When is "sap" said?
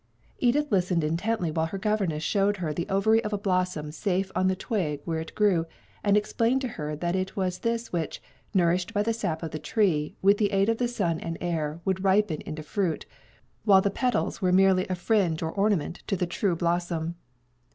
9.13-9.43